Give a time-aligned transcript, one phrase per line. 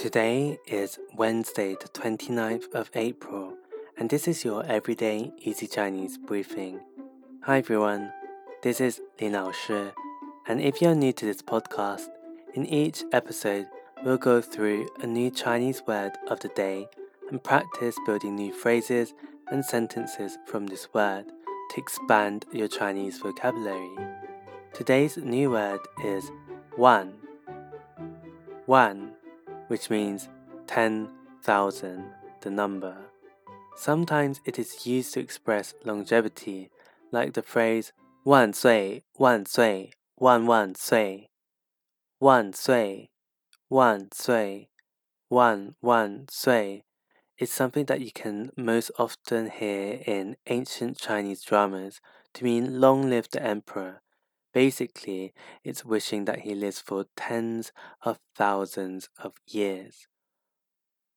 [0.00, 3.52] Today is Wednesday, the 29th of April,
[3.98, 6.80] and this is your everyday easy Chinese briefing.
[7.42, 8.10] Hi everyone,
[8.62, 9.90] this is Lin Lao Shi,
[10.48, 12.08] and if you're new to this podcast,
[12.54, 13.66] in each episode
[14.02, 16.88] we'll go through a new Chinese word of the day
[17.28, 19.12] and practice building new phrases
[19.48, 23.90] and sentences from this word to expand your Chinese vocabulary.
[24.72, 26.30] Today's new word is
[26.78, 27.12] wan.
[28.66, 29.09] Wan
[29.69, 30.29] which means
[30.67, 32.03] 10,000,
[32.41, 32.95] the number.
[33.75, 36.69] Sometimes it is used to express longevity,
[37.11, 37.91] like the phrase
[38.25, 41.29] 万岁,万岁,万万岁,
[42.19, 43.11] 万岁,
[43.69, 44.69] 万岁,
[45.29, 46.85] 万万岁
[47.37, 51.99] is something that you can most often hear in ancient Chinese dramas
[52.33, 54.01] to mean long live the emperor
[54.52, 55.32] Basically,
[55.62, 57.72] it's wishing that he lives for tens
[58.02, 60.08] of thousands of years.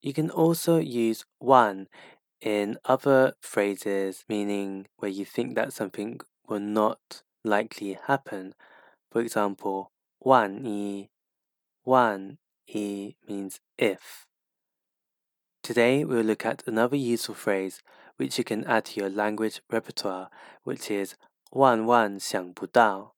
[0.00, 1.88] You can also use wan
[2.40, 8.54] in other phrases, meaning where you think that something will not likely happen.
[9.10, 11.10] For example, one e,
[11.82, 14.26] one e means if.
[15.62, 17.82] Today, we'll look at another useful phrase
[18.16, 20.30] which you can add to your language repertoire,
[20.62, 21.16] which is
[21.50, 23.15] 万万想不到.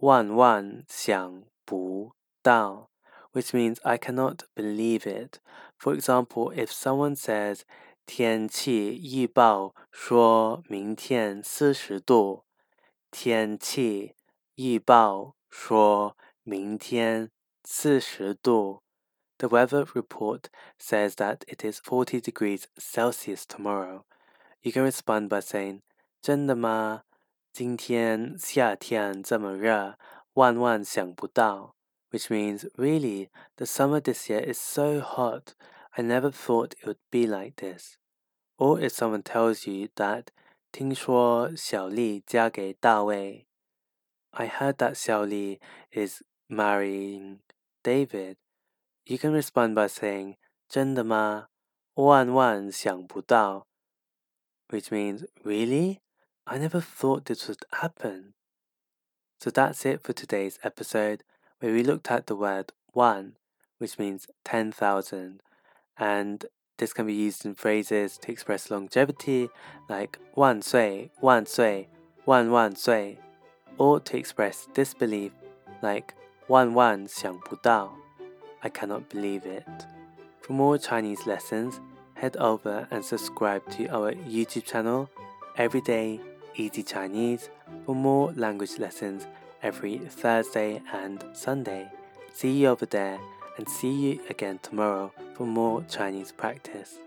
[0.00, 2.90] 万万想不到,
[3.32, 5.40] which means I cannot believe it.
[5.78, 7.62] For example, if someone says
[8.06, 12.44] 天气预报说明天四十度，
[13.10, 14.14] 天气
[14.54, 17.30] 预报说明天
[17.64, 18.82] 四十度。
[19.38, 20.44] The weather report
[20.78, 24.04] says that it is 40 degrees Celsius tomorrow.
[24.62, 25.82] You can respond by saying,
[26.22, 27.02] 真的吗?
[27.52, 29.98] 今天夏天这么热，
[30.34, 31.74] 万万想不到。
[32.10, 35.54] Which means, really, the summer this year is so hot.
[35.90, 37.96] I never thought it would be like this.
[38.58, 40.26] Or if someone tells you that,
[40.70, 43.46] 听说小丽嫁给大卫。
[44.30, 45.58] I heard that Xiao Li
[45.90, 47.38] is marrying
[47.82, 48.36] David.
[49.04, 50.36] You can respond by saying,
[50.68, 51.48] 真的吗？
[51.94, 53.66] 万万想不到。
[54.68, 56.00] Which means, really?
[56.47, 58.33] I never thought this would happen.
[59.39, 61.23] So that's it for today's episode,
[61.59, 63.33] where we looked at the word wan,
[63.77, 65.41] which means 10,000,
[65.97, 66.45] and
[66.77, 69.49] this can be used in phrases to express longevity,
[69.87, 71.87] like wan sui, wan sui,
[72.25, 73.19] wan wan sui,
[73.77, 75.31] or to express disbelief,
[75.83, 76.15] like
[76.47, 77.91] wan wan xiang bu dao,
[78.63, 79.67] I cannot believe it.
[80.41, 81.79] For more Chinese lessons,
[82.15, 85.09] head over and subscribe to our YouTube channel
[85.55, 86.19] every day
[86.55, 87.49] Easy Chinese
[87.85, 89.27] for more language lessons
[89.63, 91.89] every Thursday and Sunday.
[92.33, 93.19] See you over there
[93.57, 96.99] and see you again tomorrow for more Chinese practice.